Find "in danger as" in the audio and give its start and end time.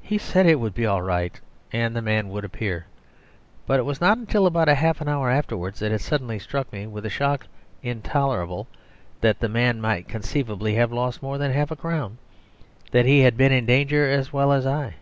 13.52-14.32